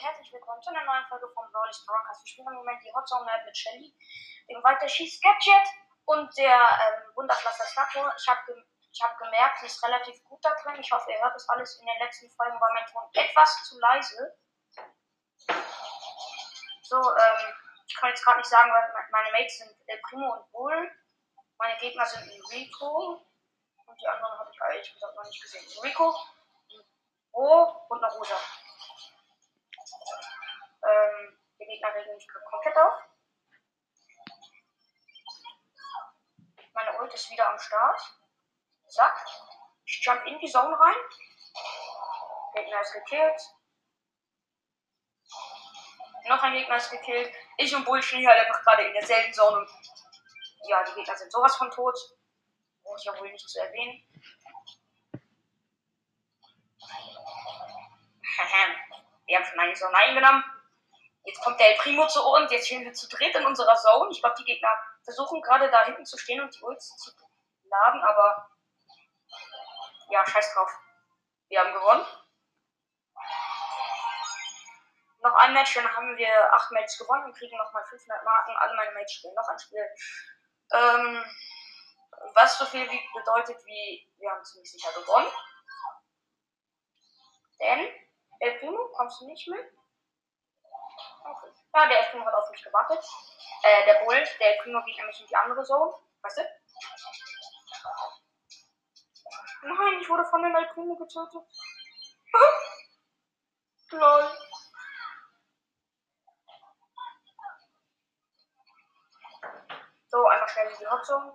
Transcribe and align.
und 0.00 0.06
herzlich 0.06 0.32
willkommen 0.32 0.62
zu 0.62 0.70
einer 0.70 0.84
neuen 0.84 1.04
Folge 1.08 1.28
von 1.34 1.44
Brawley's 1.52 1.84
Broadcast. 1.84 2.24
Wir 2.24 2.30
spielen 2.30 2.48
im 2.48 2.54
Moment 2.54 2.82
die 2.82 2.92
Hot 2.94 3.06
Zone 3.06 3.24
Map 3.26 3.44
mit 3.44 3.54
Shelly, 3.54 3.94
dem 4.48 4.62
Weiterschieß 4.64 5.20
Gadget 5.20 5.68
und 6.06 6.34
der 6.38 6.56
ähm, 6.56 7.12
Wunderpflaster 7.16 7.64
Slacko. 7.64 8.08
Ich 8.16 8.26
habe 8.26 8.40
ge 8.46 8.54
hab 9.02 9.18
gemerkt, 9.18 9.58
sie 9.60 9.66
ist 9.66 9.84
relativ 9.84 10.24
gut 10.24 10.42
da 10.42 10.54
drin. 10.62 10.80
Ich 10.80 10.90
hoffe, 10.90 11.10
ihr 11.10 11.20
hört 11.20 11.34
das 11.34 11.46
alles. 11.50 11.78
In 11.80 11.86
den 11.86 11.98
letzten 11.98 12.30
Folgen 12.30 12.58
war 12.58 12.72
mein 12.72 12.86
Ton 12.86 13.02
etwas 13.12 13.62
zu 13.64 13.78
leise. 13.78 14.38
So, 16.82 16.96
ähm, 16.96 17.54
ich 17.86 17.94
kann 17.96 18.08
jetzt 18.08 18.24
gerade 18.24 18.38
nicht 18.38 18.48
sagen, 18.48 18.72
weil 18.72 19.06
meine 19.10 19.32
Mates 19.32 19.58
sind 19.58 19.76
El 19.86 20.00
Primo 20.08 20.32
und 20.32 20.50
Bull. 20.50 20.90
Meine 21.58 21.78
Gegner 21.78 22.06
sind 22.06 22.22
Rico. 22.52 23.20
Und 23.84 24.00
die 24.00 24.08
anderen 24.08 24.38
habe 24.38 24.50
ich 24.50 24.60
ehrlich 24.60 24.94
gesagt 24.94 25.14
noch 25.14 25.24
nicht 25.24 25.42
gesehen. 25.42 25.82
Rico, 25.82 26.16
Bo 27.32 27.84
und 27.90 28.02
eine 28.02 28.12
Rosa. 28.14 28.36
Gegner 31.80 31.94
regen 31.94 32.14
mich 32.14 32.28
komplett 32.28 32.76
auf. 32.76 32.92
Meine 36.74 37.00
Ult 37.00 37.14
ist 37.14 37.30
wieder 37.30 37.48
am 37.48 37.58
Start. 37.58 38.00
Zack. 38.86 39.24
Ich 39.86 40.04
jump 40.04 40.26
in 40.26 40.38
die 40.38 40.50
Zone 40.50 40.78
rein. 40.78 40.94
Gegner 42.54 42.80
ist 42.80 42.92
gekillt. 42.92 43.40
Noch 46.28 46.42
ein 46.42 46.52
Gegner 46.52 46.76
ist 46.76 46.90
gekillt. 46.90 47.32
Ich 47.56 47.74
und 47.74 47.86
Bull 47.86 48.02
stehen 48.02 48.28
halt 48.28 48.46
einfach 48.46 48.62
gerade 48.62 48.84
in 48.84 48.92
derselben 48.92 49.32
Zone. 49.32 49.66
Ja, 50.68 50.84
die 50.84 50.92
Gegner 50.92 51.16
sind 51.16 51.32
sowas 51.32 51.56
von 51.56 51.70
tot. 51.70 51.96
Brauche 52.82 52.98
ich 52.98 53.04
ja 53.04 53.18
wohl 53.18 53.32
nicht 53.32 53.48
zu 53.48 53.58
erwähnen. 53.58 54.04
Wir 59.26 59.38
haben 59.38 59.46
schon 59.46 59.60
eine 59.60 59.74
Zone 59.74 59.96
eingenommen. 59.96 60.59
Jetzt 61.24 61.42
kommt 61.42 61.60
der 61.60 61.70
El 61.70 61.78
Primo 61.78 62.06
zu 62.06 62.24
uns. 62.24 62.50
Jetzt 62.50 62.66
stehen 62.66 62.84
wir 62.84 62.92
zu 62.92 63.08
dritt 63.08 63.34
in 63.34 63.46
unserer 63.46 63.76
Zone. 63.76 64.10
Ich 64.10 64.20
glaube, 64.20 64.36
die 64.38 64.44
Gegner 64.44 64.70
versuchen 65.04 65.42
gerade 65.42 65.70
da 65.70 65.84
hinten 65.84 66.04
zu 66.04 66.16
stehen 66.18 66.40
und 66.40 66.54
die 66.54 66.62
Ults 66.62 66.96
zu 66.96 67.12
laden, 67.64 68.02
aber 68.02 68.50
ja, 70.10 70.26
scheiß 70.26 70.54
drauf. 70.54 70.70
Wir 71.48 71.60
haben 71.60 71.72
gewonnen. 71.72 72.06
Noch 75.22 75.34
ein 75.34 75.52
Match, 75.52 75.74
dann 75.74 75.94
haben 75.94 76.16
wir 76.16 76.52
acht 76.54 76.70
Matches 76.72 76.98
gewonnen 76.98 77.24
und 77.24 77.36
kriegen 77.36 77.56
nochmal 77.56 77.84
500 77.84 78.24
Marken. 78.24 78.56
Alle 78.56 78.74
meine 78.74 78.92
Matches 78.92 79.18
spielen 79.18 79.34
noch 79.34 79.48
ein 79.48 79.58
Spiel. 79.58 79.86
Ähm, 80.72 81.24
was 82.34 82.58
so 82.58 82.64
viel 82.64 82.90
wie 82.90 83.00
bedeutet 83.14 83.58
wie, 83.66 84.10
wir 84.18 84.30
haben 84.30 84.44
ziemlich 84.44 84.70
sicher 84.70 84.92
gewonnen. 84.92 85.30
Denn, 87.60 87.88
El 88.38 88.58
Primo, 88.58 88.88
kommst 88.96 89.20
du 89.20 89.26
nicht 89.26 89.46
mit? 89.48 89.79
Ja, 91.74 91.86
der 91.86 92.02
Primo 92.10 92.26
hat 92.26 92.34
auf 92.34 92.50
mich 92.50 92.62
gewartet. 92.62 93.04
Äh, 93.62 93.84
der 93.86 94.04
Bull, 94.04 94.24
der 94.40 94.62
Primo 94.62 94.82
geht 94.84 94.96
nämlich 94.96 95.20
in 95.20 95.26
die 95.26 95.36
andere 95.36 95.62
Zone. 95.62 95.94
Weißt 96.22 96.38
du? 96.38 96.42
Nein, 99.62 100.00
ich 100.00 100.08
wurde 100.08 100.24
von 100.24 100.42
dem 100.42 100.54
El 100.54 100.66
Primo 100.68 100.96
getötet. 100.96 101.42
Lol. 103.92 104.30
So, 110.08 110.26
einmal 110.26 110.48
schnell 110.48 110.70
in 110.70 110.78
die 110.78 110.86
Hotzone. 110.88 111.32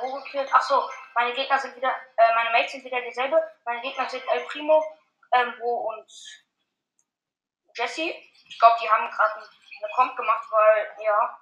Wo 0.00 0.12
gekillt. 0.14 0.52
Achso, 0.54 0.88
meine 1.14 1.32
Gegner 1.34 1.58
sind 1.58 1.76
wieder, 1.76 1.94
äh, 2.16 2.34
meine 2.34 2.50
Mates 2.50 2.72
sind 2.72 2.84
wieder 2.84 3.00
dieselbe. 3.00 3.42
Meine 3.64 3.80
Gegner 3.80 4.08
sind 4.08 4.24
El 4.28 4.44
Primo, 4.46 4.84
ähm, 5.32 5.54
Bo 5.58 5.90
und 5.90 6.10
Jesse. 7.74 8.14
Ich 8.48 8.58
glaube, 8.58 8.76
die 8.82 8.90
haben 8.90 9.10
gerade 9.10 9.34
eine 9.34 9.92
Comp 9.94 10.16
gemacht, 10.16 10.46
weil, 10.50 10.96
ja. 11.04 11.40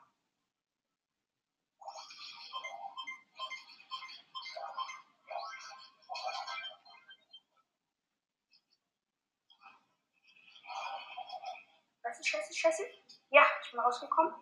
Scheiße, 12.02 12.24
scheiße, 12.24 12.54
scheiße. 12.54 12.82
Ja, 13.30 13.44
ich 13.62 13.70
bin 13.70 13.80
rausgekommen. 13.80 14.34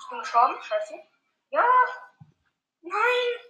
Ich 0.00 0.08
bin 0.10 0.18
gestorben, 0.20 0.62
scheiße. 0.62 1.17
Ja. 1.50 1.64
Nein. 2.82 3.48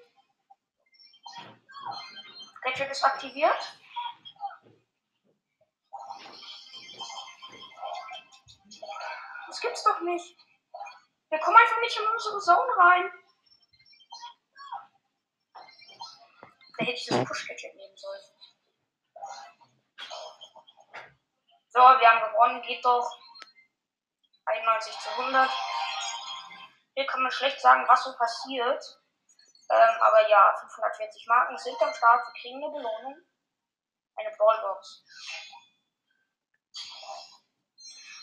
Gadget 2.62 2.90
ist 2.90 3.04
aktiviert. 3.04 3.78
Das 9.46 9.60
gibt's 9.60 9.82
doch 9.82 10.00
nicht. 10.00 10.36
Wir 11.30 11.38
kommen 11.40 11.56
einfach 11.56 11.80
nicht 11.80 11.98
in 11.98 12.06
unsere 12.06 12.40
Zone 12.40 12.76
rein. 12.76 13.12
Da 16.78 16.84
hätte 16.84 16.92
ich 16.92 17.06
das 17.06 17.24
Push-Gadget 17.24 17.74
nehmen 17.74 17.96
sollen. 17.96 18.22
So, 21.70 21.80
wir 21.80 22.10
haben 22.10 22.32
gewonnen. 22.32 22.62
Geht 22.62 22.84
doch. 22.84 23.10
91 24.46 24.98
zu 24.98 25.10
100. 25.10 25.50
Hier 26.98 27.06
kann 27.06 27.22
man 27.22 27.30
schlecht 27.30 27.60
sagen, 27.60 27.86
was 27.86 28.02
so 28.02 28.12
passiert. 28.16 28.84
Ähm, 29.70 30.00
aber 30.00 30.28
ja, 30.28 30.52
540 30.58 31.28
Marken 31.28 31.56
sind 31.56 31.80
am 31.80 31.94
Start. 31.94 32.26
Wir 32.26 32.40
kriegen 32.40 32.56
eine 32.56 32.72
Belohnung. 32.72 33.24
Eine 34.16 34.36
Brawlbox. 34.36 35.04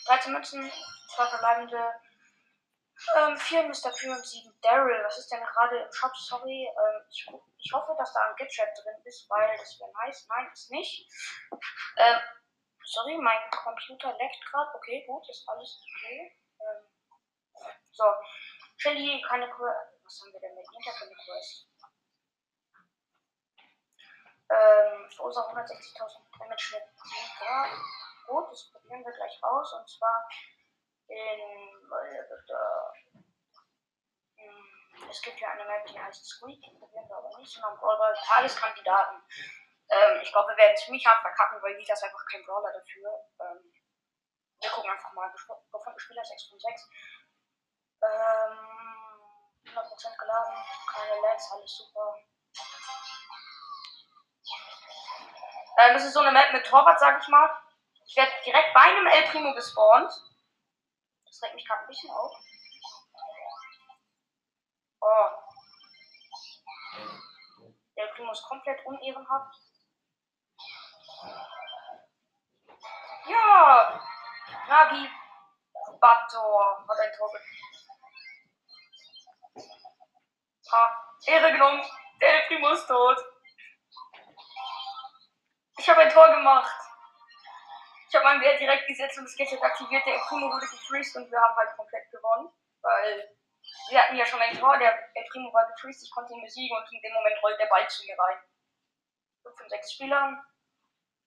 13 0.04 0.30
Münzen, 0.30 0.70
2 1.14 1.26
verbleibende, 1.26 1.90
ähm, 3.16 3.38
4 3.38 3.62
Mr. 3.62 3.92
Q 3.98 4.12
und 4.12 4.26
7 4.26 4.60
Daryl. 4.60 5.02
Was 5.04 5.20
ist 5.20 5.32
denn 5.32 5.42
gerade 5.42 5.78
im 5.78 5.92
Shop? 5.94 6.14
Sorry. 6.14 6.68
Ähm, 6.68 7.02
ich, 7.08 7.26
ich, 7.56 7.72
hoffe, 7.72 7.94
dass 7.96 8.12
da 8.12 8.28
ein 8.28 8.36
Gadget 8.36 8.68
drin 8.84 9.00
ist, 9.04 9.26
weil 9.30 9.56
das 9.56 9.80
wäre 9.80 9.90
nice. 10.04 10.26
Nein, 10.28 10.50
ist 10.52 10.70
nicht. 10.70 11.10
Ähm, 11.96 12.20
sorry, 12.84 13.16
mein 13.16 13.50
Computer 13.52 14.12
leckt 14.18 14.44
gerade. 14.50 14.70
Okay, 14.74 15.02
gut, 15.06 15.26
ist 15.30 15.48
alles 15.48 15.80
okay. 15.80 16.36
Ähm, 16.60 16.90
so. 17.92 18.04
Shelly, 18.76 19.22
keine 19.26 19.48
Quest. 19.50 20.04
Was 20.04 20.20
haben 20.22 20.32
wir 20.32 20.40
denn 20.40 20.54
mit 20.54 20.66
Inter 20.72 20.92
für 20.92 21.04
eine 21.06 21.14
Quest? 21.14 21.68
Ähm, 24.48 25.10
verursacht 25.10 25.50
160.000 25.50 26.38
Damage 26.38 26.74
mit 26.74 26.82
ja, 27.40 27.66
Gut, 28.26 28.50
das 28.50 28.70
probieren 28.70 29.04
wir 29.04 29.12
gleich 29.12 29.42
aus. 29.42 29.72
Und 29.72 29.88
zwar 29.88 30.28
in. 31.08 31.40
Hm, 34.36 35.08
es 35.10 35.22
gibt 35.22 35.40
ja 35.40 35.50
eine 35.50 35.64
Map, 35.64 35.86
die 35.86 35.98
heißt 35.98 36.24
Squeak. 36.24 36.60
Die 36.62 36.78
probieren 36.78 37.08
wir 37.08 37.16
aber 37.16 37.38
nicht, 37.38 37.52
sondern 37.52 37.78
Brawler 37.78 38.14
Tageskandidaten. 38.14 39.22
Ähm, 39.88 40.20
ich 40.22 40.32
glaube, 40.32 40.50
wir 40.50 40.56
werden 40.56 40.76
ziemlich 40.76 41.06
hart 41.06 41.22
verkacken, 41.22 41.62
weil 41.62 41.76
Vita 41.78 41.92
ist 41.92 42.02
einfach 42.02 42.26
kein 42.30 42.44
Brawler 42.44 42.72
dafür. 42.72 43.10
Ähm, 43.40 43.72
wir 44.60 44.70
gucken 44.70 44.90
einfach 44.90 45.12
mal. 45.12 45.30
Gefunden 45.32 45.98
Spieler 45.98 46.24
6 46.24 46.48
von 46.48 46.58
6. 46.58 46.90
Ähm, 48.06 48.76
100% 49.64 50.18
geladen, 50.18 50.54
keine 50.92 51.20
Lags, 51.22 51.50
alles 51.50 51.76
super. 51.76 52.18
Ähm, 55.78 55.94
das 55.94 56.04
ist 56.04 56.14
so 56.14 56.20
eine 56.20 56.30
Map 56.30 56.52
mit 56.52 56.64
Torwart, 56.66 57.00
sag 57.00 57.20
ich 57.20 57.28
mal. 57.28 57.50
Ich 58.06 58.16
werde 58.16 58.30
direkt 58.44 58.72
bei 58.72 58.80
einem 58.80 59.06
El 59.06 59.24
Primo 59.24 59.52
gespawnt. 59.54 60.12
Das 61.24 61.42
regt 61.42 61.54
mich 61.54 61.66
gerade 61.66 61.82
ein 61.82 61.88
bisschen 61.88 62.10
auf. 62.10 62.32
Oh. 65.00 65.26
Der 67.96 68.06
Primo 68.14 68.32
ist 68.32 68.44
komplett 68.44 68.86
unehrenhaft. 68.86 69.60
Ja! 73.26 74.00
Nagi 74.68 75.10
Bator 76.00 76.84
hat 76.88 77.00
ein 77.00 77.12
Tor 77.16 77.30
Ha, 80.72 81.14
Ehre 81.26 81.52
genommen. 81.52 81.82
Der 82.20 82.46
Primo 82.48 82.70
ist 82.70 82.86
tot. 82.86 83.18
Ich 85.78 85.88
habe 85.88 86.00
ein 86.00 86.10
Tor 86.10 86.28
gemacht. 86.28 86.80
Ich 88.08 88.14
habe 88.14 88.24
meinen 88.24 88.40
Wert 88.40 88.60
direkt 88.60 88.86
gesetzt 88.86 89.18
und 89.18 89.24
das 89.24 89.36
Gadget 89.36 89.62
aktiviert. 89.62 90.04
Der 90.06 90.18
Primo 90.28 90.46
wurde 90.46 90.66
gefreezed 90.66 91.16
und 91.16 91.30
wir 91.30 91.40
haben 91.40 91.56
halt 91.56 91.76
komplett 91.76 92.10
gewonnen. 92.10 92.48
Weil 92.82 93.36
wir 93.90 94.02
hatten 94.02 94.16
ja 94.16 94.26
schon 94.26 94.40
ein 94.40 94.58
Tor. 94.58 94.78
Der, 94.78 94.92
der 95.14 95.24
Primo 95.30 95.52
war 95.52 95.66
gefreezed. 95.66 96.04
Ich 96.04 96.10
konnte 96.10 96.32
ihn 96.32 96.42
besiegen 96.42 96.76
und 96.76 96.92
in 96.92 97.02
dem 97.02 97.12
Moment 97.12 97.42
rollt 97.42 97.60
der 97.60 97.66
Ball 97.66 97.88
zu 97.88 98.04
mir 98.04 98.18
rein. 98.18 98.38
5 99.42 99.56
von 99.56 99.68
6 99.68 99.92
Spielern. 99.92 100.44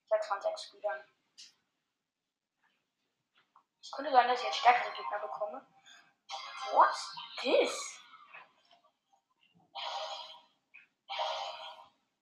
6 0.09 0.27
von 0.27 0.41
6 0.41 0.63
Spielern. 0.63 1.03
Es 3.81 3.91
könnte 3.91 4.11
sein, 4.11 4.27
dass 4.27 4.39
ich 4.39 4.45
jetzt 4.45 4.57
stärkere 4.57 4.91
Gegner 4.91 5.19
bekomme. 5.19 5.65
What's 6.71 7.15
this? 7.41 7.88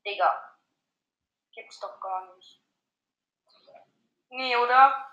Digga. 0.07 0.57
Gibt's 1.51 1.81
doch 1.81 1.99
gar 1.99 2.33
nicht. 2.33 2.63
Nee, 4.29 4.55
oder? 4.55 5.05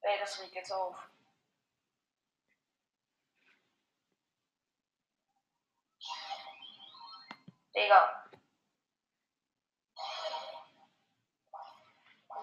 Ey, 0.00 0.18
das 0.18 0.40
regt 0.40 0.54
jetzt 0.56 0.72
auf. 0.72 0.96
Digga. 7.72 8.30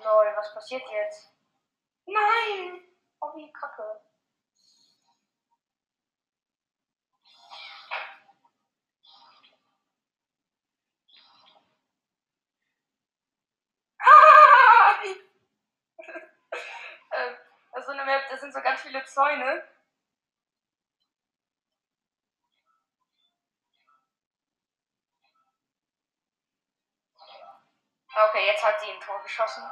Lol, 0.04 0.34
was 0.38 0.54
passiert 0.54 0.84
jetzt? 0.90 1.34
Nein! 2.06 2.82
Oh, 3.20 3.36
wie 3.36 3.52
kacke. 3.52 4.04
ähm, 17.14 17.38
also 17.72 17.92
eine 17.92 18.06
Map, 18.06 18.24
das 18.30 18.33
sind 18.44 18.54
so 18.54 18.62
ganz 18.62 18.82
viele 18.82 19.04
Zäune. 19.06 19.64
Okay, 28.16 28.46
jetzt 28.46 28.64
hat 28.64 28.80
sie 28.82 28.92
ein 28.92 29.00
Tor 29.00 29.22
geschossen. 29.24 29.64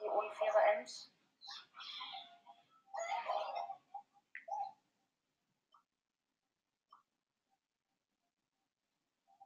Die 0.00 0.08
unfaire 0.08 0.62
Ems. 0.72 1.12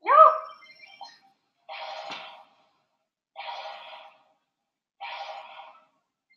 Ja! 0.00 0.34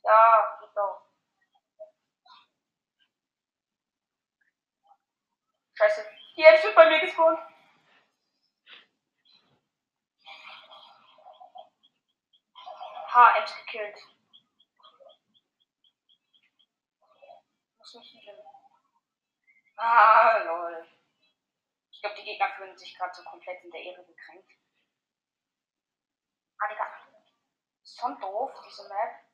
Ja, 0.04 0.58
geht 0.60 0.76
doch. 0.76 1.12
Scheiße. 5.82 6.06
Die 6.38 6.44
Ems 6.44 6.60
wird 6.72 6.76
bei 6.76 6.90
mir 6.90 7.00
gespawnt. 7.00 7.40
Ha, 13.14 13.38
Ems 13.38 13.56
gekillt. 13.58 13.98
Muss 17.78 17.94
nicht 17.96 18.26
healen. 18.26 18.40
Ah, 19.76 20.38
lol. 20.46 20.88
Ich 21.92 22.00
glaube, 22.00 22.16
die 22.16 22.24
Gegner 22.24 22.50
fühlen 22.56 22.78
sich 22.78 22.96
gerade 22.98 23.14
so 23.14 23.24
komplett 23.24 23.64
in 23.64 23.72
der 23.72 23.82
Ehre 23.82 24.06
gekränkt. 24.06 24.52
Ah, 26.60 26.68
Digga. 26.70 26.88
Ist 27.84 28.00
schon 28.00 28.20
doof, 28.22 28.52
diese 28.66 28.88
Map. 28.88 29.26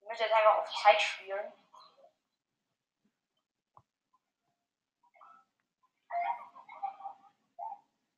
Ich 0.00 0.08
muss 0.08 0.18
jetzt 0.18 0.32
einfach 0.32 0.58
auf 0.58 0.82
Zeit 0.82 1.00
spielen. 1.00 1.52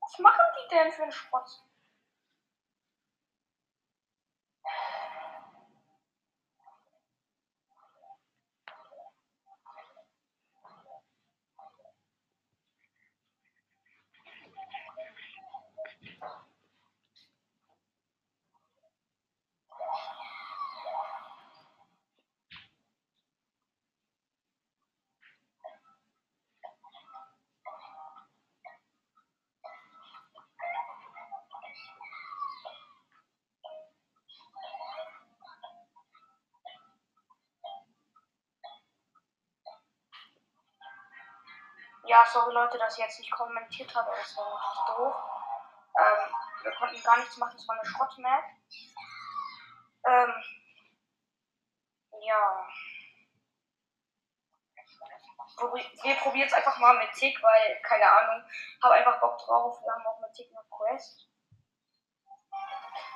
Was 0.09 0.19
machen 0.21 0.41
die 0.57 0.75
denn 0.75 0.91
für 0.91 1.03
einen 1.03 1.13
Schrott? 1.13 1.63
Ja, 42.09 42.25
sorry 42.25 42.55
Leute, 42.55 42.79
dass 42.79 42.97
ich 42.97 43.05
jetzt 43.05 43.19
nicht 43.19 43.31
kommentiert 43.31 43.95
habe, 43.95 44.11
das 44.19 44.35
war 44.35 44.49
natürlich 44.49 44.97
doof. 44.97 45.15
Ähm, 45.95 46.35
wir 46.63 46.73
konnten 46.73 47.03
gar 47.03 47.19
nichts 47.19 47.37
machen, 47.37 47.55
es 47.55 47.69
war 47.69 47.79
eine 47.79 47.85
Schrottmap. 47.85 48.45
Ähm, 50.07 50.33
ja. 52.23 52.67
Wir 56.03 56.15
probieren 56.15 56.47
es 56.47 56.55
einfach 56.55 56.79
mal 56.79 56.97
mit 56.97 57.13
Tick, 57.13 57.43
weil, 57.43 57.79
keine 57.83 58.11
Ahnung, 58.11 58.43
habe 58.83 58.95
einfach 58.95 59.21
Bock 59.21 59.37
drauf. 59.41 59.79
Wir 59.83 59.93
haben 59.93 60.07
auch 60.07 60.21
mit 60.21 60.33
Tick 60.33 60.49
eine 60.51 60.65
Quest. 60.71 61.29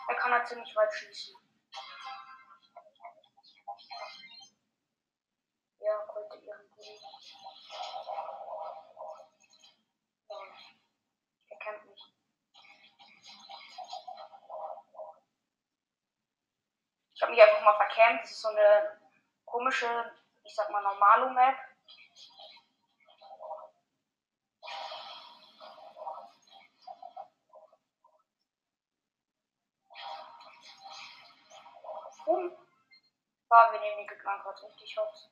Er 0.08 0.14
kann 0.16 0.32
halt 0.32 0.46
ziemlich 0.46 0.76
weit 0.76 0.92
schießen. 0.92 1.34
Ja, 5.78 5.98
könnte 6.12 6.36
irgendwie. 6.36 7.00
kennt 11.62 11.84
mich. 11.86 12.14
Ich 17.14 17.21
habe 17.21 17.21
mich 17.32 17.43
einfach 17.43 17.62
mal 17.62 17.76
verkämmt. 17.76 18.23
Das 18.23 18.31
ist 18.31 18.43
so 18.43 18.49
eine 18.49 18.99
komische, 19.46 20.12
ich 20.44 20.55
sag 20.55 20.70
mal, 20.70 20.82
normale 20.82 21.31
Map. 21.31 21.56
Boom. 32.24 32.56
War, 33.48 33.72
wir 33.72 33.81
nehmen 33.81 34.06
Gegner 34.06 34.39
gerade 34.39 34.62
richtig 34.62 34.96
hops. 34.96 35.31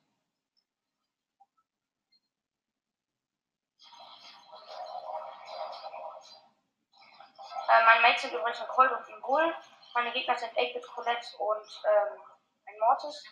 Äh, 7.69 7.85
meine 7.85 8.00
Mates 8.00 8.23
sind 8.23 8.33
übrigens 8.33 8.61
ein 8.61 8.69
Colt 8.69 8.90
und 8.90 9.09
ein 9.09 9.21
Bull. 9.21 9.54
Meine 9.94 10.12
Gegner 10.12 10.37
sind 10.37 10.52
8-Bit 10.52 10.87
Colette 10.87 11.37
und 11.38 11.82
ähm, 11.85 12.23
ein 12.66 12.78
Mortis. 12.78 13.25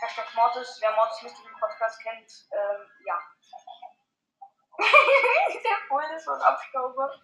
Hashtag 0.00 0.34
Mortis. 0.34 0.78
Wer 0.80 0.92
Mortis 0.92 1.22
Mystery 1.22 1.52
Podcast 1.58 2.00
kennt, 2.02 2.48
ähm, 2.52 2.90
ja. 3.04 3.20
Der 4.78 5.88
Bull 5.88 6.04
ist 6.16 6.24
so 6.24 6.32
ein 6.32 6.40
Abstauber. 6.40 7.20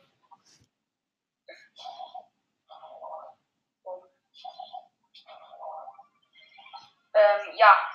Ähm, 7.14 7.56
ja. 7.56 7.90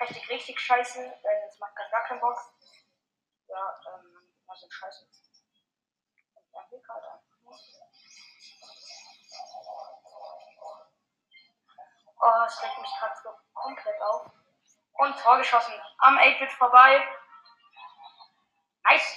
Richtig, 0.00 0.30
richtig 0.30 0.60
scheiße. 0.60 1.04
Äh, 1.04 1.46
das 1.46 1.58
macht 1.58 1.76
gar 1.76 2.02
keinen 2.04 2.20
Bock 2.20 2.38
ja, 3.50 3.80
ähm, 3.88 4.22
was 4.46 4.62
ist 4.62 4.72
scheiße. 4.72 5.04
Und 5.04 5.12
will 5.12 5.18
gerade 5.18 5.28
einfach 5.32 6.52
nicht. 6.52 6.59
Oh, 12.22 12.44
es 12.46 12.62
regt 12.62 12.78
mich 12.78 12.90
gerade 12.98 13.14
so 13.22 13.30
komplett 13.54 14.00
auf. 14.02 14.30
Und 14.92 15.18
vorgeschossen. 15.18 15.74
Am 15.98 16.18
8-Bit 16.18 16.52
vorbei. 16.52 17.02
Nice. 18.84 19.16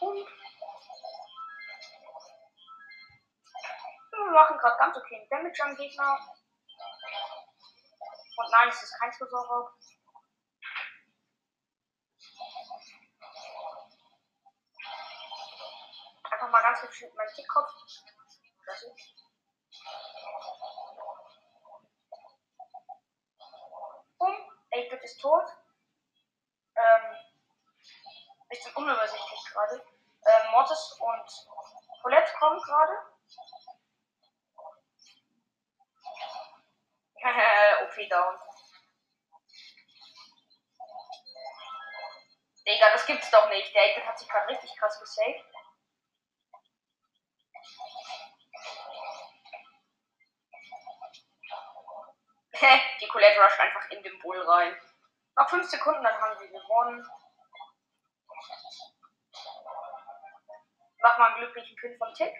Und 0.00 0.28
wir 4.10 4.30
machen 4.32 4.58
gerade 4.58 4.78
ganz 4.78 4.96
okay 4.96 5.26
Damage 5.30 5.62
am 5.62 5.76
Gegner. 5.76 6.18
Und 8.36 8.50
nein, 8.50 8.68
es 8.68 8.82
ist 8.82 8.98
kein 8.98 9.12
Tresorraub. 9.12 9.70
Einfach 16.34 16.50
mal 16.50 16.62
ganz 16.62 16.80
geschwind 16.80 17.14
meinen 17.14 17.32
Kickkopf. 17.32 17.70
Das 18.66 18.82
ist. 18.82 19.14
Bumm. 24.18 24.34
David 24.72 25.04
ist 25.04 25.20
tot. 25.20 25.44
Ähm. 26.74 27.16
Bisschen 28.48 28.74
unübersichtlich 28.74 29.44
gerade. 29.52 29.86
Ähm, 30.26 30.50
Mortis 30.50 30.98
und 30.98 31.46
Colette 32.02 32.32
kommen 32.36 32.60
gerade. 32.60 32.92
OP 37.84 38.08
down. 38.10 38.40
Digga, 42.66 42.90
das 42.90 43.06
gibt's 43.06 43.30
doch 43.30 43.48
nicht. 43.50 43.72
Der 43.72 43.84
Eggman 43.84 44.08
hat 44.08 44.18
sich 44.18 44.28
gerade 44.28 44.48
richtig 44.48 44.76
krass 44.76 44.98
gesaved. 44.98 45.53
Die 53.00 53.08
Colette 53.08 53.40
rusht 53.40 53.60
einfach 53.60 53.88
in 53.90 54.02
den 54.02 54.18
Bull 54.20 54.40
rein. 54.48 54.76
Noch 55.36 55.48
5 55.48 55.68
Sekunden, 55.68 56.02
dann 56.02 56.20
haben 56.20 56.38
sie 56.38 56.48
gewonnen. 56.48 57.06
Mach 60.98 61.18
mal 61.18 61.26
einen 61.26 61.36
glücklichen 61.36 61.76
Pin 61.76 61.98
von 61.98 62.12
Tick. 62.14 62.34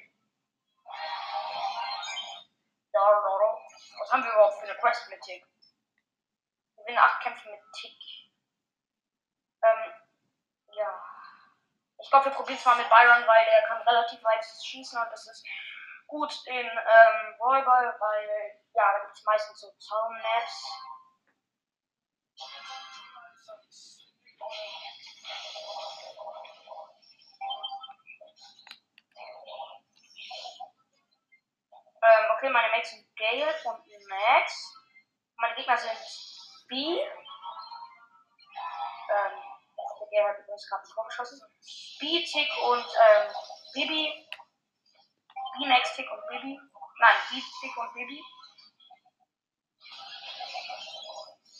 Was 2.92 4.12
haben 4.12 4.22
wir 4.22 4.32
überhaupt 4.32 4.58
für 4.58 4.64
eine 4.64 4.76
Quest 4.76 5.08
mit 5.10 5.20
Tick? 5.22 5.44
Gewinne 6.76 7.02
8 7.02 7.22
Kämpfe 7.22 7.50
mit 7.50 7.60
Tick. 7.72 7.98
Ähm, 9.62 9.92
ja. 10.72 11.04
Ich 12.00 12.10
glaube, 12.10 12.26
wir 12.26 12.32
probieren 12.32 12.58
es 12.58 12.64
mal 12.64 12.76
mit 12.76 12.88
Byron, 12.88 13.26
weil 13.26 13.44
der 13.46 13.62
kann 13.62 13.82
relativ 13.82 14.22
weit 14.22 14.44
schießen 14.44 15.00
und 15.00 15.10
das 15.10 15.26
ist 15.26 15.44
gut 16.06 16.32
in 16.46 16.66
ähm, 16.66 17.34
Volleyball, 17.38 17.96
weil 17.98 18.60
ja, 18.74 18.92
da 18.92 18.98
gibt 19.04 19.16
es 19.16 19.24
meistens 19.24 19.60
so 19.60 19.70
Zaunmaps. 19.78 20.70
Ähm, 32.04 32.30
okay, 32.36 32.50
meine 32.50 32.68
Mates 32.68 32.90
sind 32.90 33.16
Gale 33.16 33.54
und 33.64 33.86
Max. 34.08 34.74
Meine 35.36 35.54
Gegner 35.54 35.76
sind 35.78 35.98
B. 36.68 37.00
Ähm, 39.08 39.42
der 40.00 40.08
Gale 40.10 40.28
hat 40.28 40.38
übrigens 40.40 40.68
gerade 40.68 40.86
vorgeschossen. 40.86 41.40
B, 42.00 42.24
Tick 42.24 42.50
und 42.64 42.84
ähm, 42.84 43.32
Bibi. 43.72 44.28
B, 45.58 45.66
Max, 45.66 45.94
Tick 45.94 46.10
und 46.10 46.26
Bibi. 46.28 46.60
Nein, 46.98 47.14
B, 47.30 47.40
Tick 47.60 47.76
und 47.76 47.94
Bibi. 47.94 48.22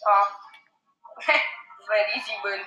Ja. 0.05 0.41
das 1.17 1.89
war 1.89 1.97
ein 1.97 2.19
easy 2.19 2.33
win. 2.43 2.67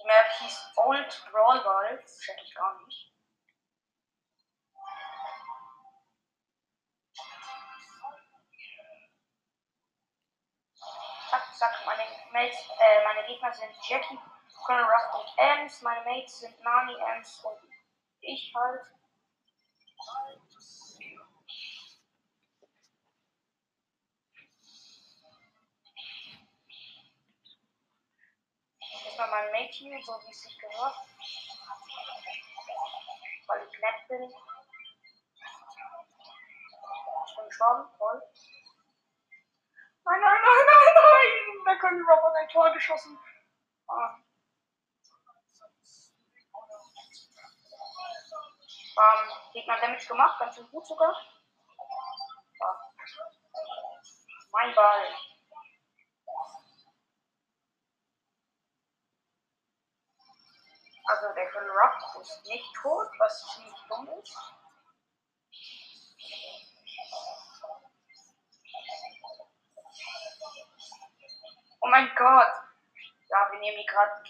Die 0.00 0.06
Map 0.06 0.32
hieß 0.40 0.72
Old 0.76 1.24
Brawl 1.30 1.62
Ball. 1.62 2.04
Check 2.04 2.36
ich 2.42 2.54
gar 2.54 2.84
nicht. 2.84 3.12
Zack, 11.30 11.54
zack, 11.54 11.86
meine 11.86 12.04
Mates, 12.32 12.58
äh, 12.80 13.04
meine 13.04 13.26
Gegner 13.26 13.52
sind 13.52 13.70
Jackie, 13.88 14.18
Colonel 14.64 14.84
Ruff 14.84 15.14
und 15.14 15.38
Ems. 15.38 15.82
Meine 15.82 16.04
Mates 16.04 16.40
sind 16.40 16.60
Nani, 16.62 16.94
Ems 16.94 17.44
und 17.44 17.58
ich 18.20 18.52
halt. 18.54 18.80
erstmal 29.16 29.30
mein 29.30 29.52
Mädchen, 29.52 30.02
so 30.02 30.12
wie 30.24 30.30
es 30.30 30.42
sich 30.42 30.58
gehört. 30.58 30.96
Weil 33.46 33.68
ich 33.70 33.78
nett 33.80 34.08
bin. 34.08 34.20
Bin 37.36 37.48
gestorben, 37.48 37.88
toll. 37.98 38.22
Nein, 40.04 40.20
nein, 40.20 40.40
nein, 40.42 40.66
nein, 40.66 40.94
nein! 40.94 41.64
Da 41.64 41.74
können 41.76 41.98
die 41.98 42.10
Robot 42.10 42.34
ein 42.36 42.48
Tor 42.48 42.72
geschossen. 42.72 43.18
Ah. 43.88 44.23
Ähm, 48.96 49.52
Gegner 49.52 49.80
Damage 49.80 50.06
gemacht, 50.06 50.38
ganz 50.38 50.54
schön 50.54 50.70
gut 50.70 50.86
sogar. 50.86 51.16
Ah. 52.60 52.80
Mein 54.52 54.74
Ball. 54.74 55.16
Also 61.06 61.34
der 61.34 61.52
Rock 61.52 62.20
ist 62.20 62.46
nicht 62.46 62.74
tot, 62.80 63.08
was 63.18 63.54
ziemlich 63.54 63.74
dumm 63.88 64.08
ist. 64.22 64.36
Oh 71.80 71.88
mein 71.88 72.14
Gott. 72.16 72.52
Ja, 73.28 73.48
wir 73.50 73.58
nehmen 73.58 73.76
die 73.76 73.86
gerade 73.86 74.22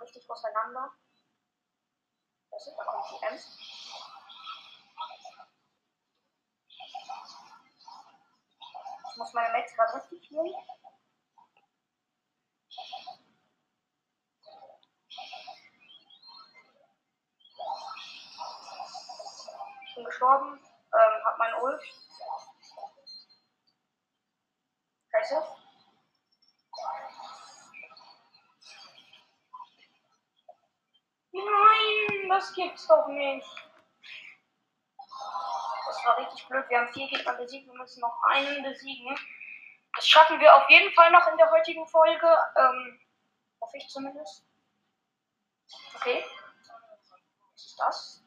richtig 0.00 0.28
auseinander. 0.28 0.92
Das 2.50 2.66
ist, 2.66 2.76
da 2.76 2.84
kommt 2.84 3.10
die 3.10 3.26
Ems. 3.26 3.73
Ich 9.14 9.18
muss 9.18 9.32
meine 9.32 9.52
Mates 9.52 9.72
gerade 9.76 9.94
richtig 9.94 10.28
nehmen. 10.32 10.52
bin 19.94 20.04
gestorben, 20.04 20.58
ähm, 20.58 21.24
hab 21.24 21.38
mein 21.38 21.54
Ult. 21.62 21.80
Scheiße. 25.12 25.44
Nein, 31.30 32.28
das 32.28 32.52
gibt's 32.54 32.88
doch 32.88 33.06
nicht. 33.06 33.63
Das 36.04 36.16
war 36.18 36.18
richtig 36.18 36.46
blöd. 36.48 36.68
Wir 36.68 36.80
haben 36.80 36.92
vier 36.92 37.08
Gegner 37.08 37.32
besiegt, 37.32 37.66
wir 37.66 37.78
müssen 37.78 38.00
noch 38.00 38.22
einen 38.24 38.62
besiegen. 38.62 39.18
Das 39.96 40.06
schaffen 40.06 40.38
wir 40.38 40.54
auf 40.54 40.68
jeden 40.68 40.92
Fall 40.92 41.10
noch 41.10 41.26
in 41.28 41.38
der 41.38 41.50
heutigen 41.50 41.86
Folge. 41.86 42.26
Ähm, 42.56 43.00
hoffe 43.58 43.78
ich 43.78 43.88
zumindest. 43.88 44.44
Okay. 45.94 46.22
Was 47.54 47.64
ist 47.64 47.80
das? 47.80 48.24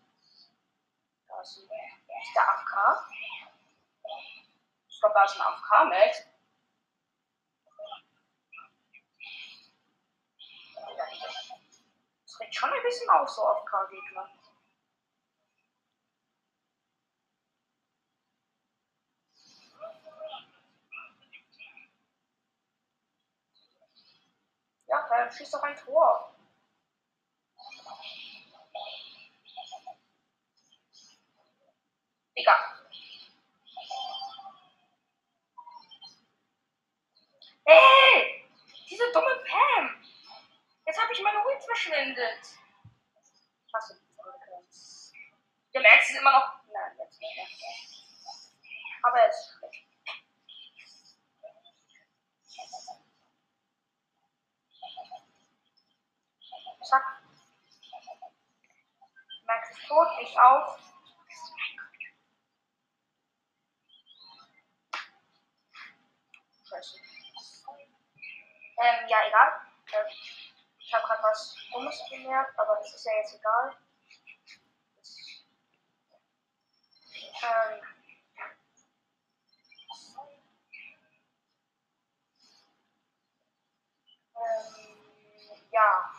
Das 1.27 1.57
ist 1.57 1.69
der 2.35 2.49
AFK. 2.49 3.11
Ich 4.89 4.99
glaube, 4.99 5.13
da 5.13 5.23
ist 5.25 5.35
ein 5.35 5.41
AFK-Max. 5.41 6.23
Das 12.23 12.39
regt 12.39 12.55
schon 12.55 12.73
ein 12.73 12.81
bisschen 12.81 13.09
auf, 13.11 13.29
so 13.29 13.45
AFK-Gegner. 13.45 14.27
Ja, 24.87 25.05
da 25.09 25.31
schießt 25.31 25.53
doch 25.53 25.63
ein 25.63 25.75
Tor. 25.75 26.33
Digga. 32.37 32.53
Ey! 37.65 38.49
Diese 38.89 39.11
dumme 39.11 39.43
Pam! 39.45 40.03
Jetzt 40.85 41.01
habe 41.01 41.11
ich 41.11 41.21
meine 41.21 41.43
Ult 41.45 41.63
verschwendet. 41.63 42.39
Ich 43.65 43.73
hasse 43.73 43.99
die 43.99 44.15
Folge. 44.15 44.37
Der 45.73 45.81
Max 45.81 46.09
ist 46.09 46.17
immer 46.17 46.31
noch. 46.31 46.63
Nein, 46.71 46.97
jetzt 46.97 47.19
nicht 47.19 47.35
mehr. 47.35 47.45
Aber 49.03 49.19
er 49.19 49.29
ist 49.29 49.61
weg. 49.61 49.87
Zack. 56.89 57.03
Max 59.45 59.69
ist 59.71 59.76
tot, 59.87 60.07
ich 60.21 60.39
auch. 60.39 60.77
Scheiße. 66.69 66.97
Ähm, 68.79 69.07
ja, 69.07 69.17
egal. 69.27 69.61
Äh, 69.93 70.11
ich 70.79 70.93
habe 70.93 71.05
gerade 71.07 71.23
was 71.23 71.55
Dummes 71.71 72.01
gemerkt, 72.09 72.59
aber 72.59 72.75
das 72.75 72.93
ist 72.93 73.05
ja 73.05 73.13
jetzt 73.13 73.35
egal. 73.35 73.77
Ähm, 77.43 77.81
ähm, 84.35 85.67
ja. 85.71 86.16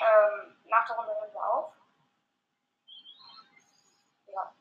Ähm, 0.00 0.56
nach 0.66 0.86
der 0.86 0.96
Runde 0.96 1.12
hören 1.14 1.32
wir 1.32 1.44
auf. 1.44 1.72
Ja. 4.26 4.54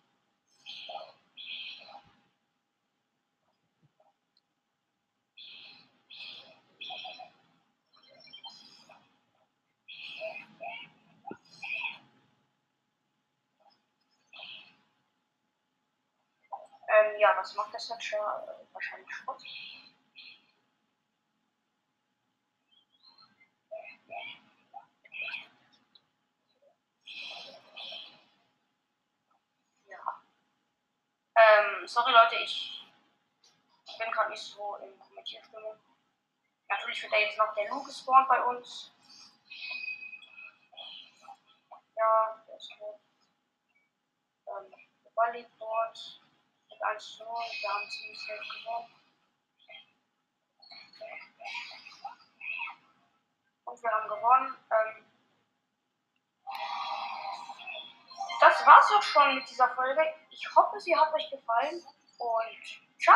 Ähm, 16.90 17.20
ja, 17.20 17.36
was 17.38 17.54
macht 17.56 17.74
das 17.74 17.90
jetzt 17.90 18.04
schon? 18.04 18.20
Wahrscheinlich 18.74 19.14
Schrott. 19.14 19.42
Leute, 32.48 32.54
ich 33.86 33.98
bin 33.98 34.12
gerade 34.12 34.30
nicht 34.30 34.42
so 34.42 34.78
in 34.78 34.98
Kommentierstimmung. 35.00 35.76
Natürlich 36.70 37.04
wird 37.04 37.12
da 37.12 37.18
jetzt 37.18 37.38
noch 37.38 37.54
der 37.54 37.70
Luke 37.70 37.88
gespawnt 37.88 38.30
bei 38.30 38.42
uns. 38.44 38.94
Ja, 41.96 42.44
der 42.48 42.56
ist 42.56 42.72
tot. 42.78 43.00
Ähm, 44.48 44.72
der 45.04 45.10
Ball 45.16 45.34
liegt 45.34 45.52
dort. 45.60 46.22
Mit 46.70 46.82
1 46.82 47.18
zu 47.18 47.24
0. 47.24 47.34
Wir 47.34 47.74
haben 47.74 47.90
ziemlich 47.90 48.26
selbst 48.26 48.50
gewonnen. 48.50 48.96
Und 53.66 53.84
wir 53.84 53.92
haben 53.92 54.08
gewonnen. 54.08 54.58
Ähm, 54.72 55.06
das 58.40 58.66
war's 58.66 58.92
auch 58.92 59.04
schon 59.04 59.36
mit 59.36 59.50
dieser 59.50 59.70
Folge. 59.76 60.02
Ich 60.30 60.56
hoffe, 60.56 60.80
sie 60.80 60.96
hat 60.96 61.14
euch 61.14 61.30
gefallen. 61.30 61.84
Und 62.18 62.87